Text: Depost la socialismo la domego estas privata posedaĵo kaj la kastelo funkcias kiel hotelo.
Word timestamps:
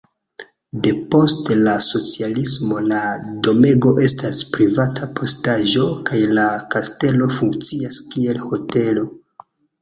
Depost 0.85 1.49
la 1.65 1.73
socialismo 1.87 2.79
la 2.91 3.01
domego 3.47 3.91
estas 4.05 4.39
privata 4.55 5.11
posedaĵo 5.21 5.85
kaj 6.09 6.23
la 6.39 6.47
kastelo 6.77 7.29
funkcias 7.37 8.01
kiel 8.09 8.43
hotelo. 8.49 9.07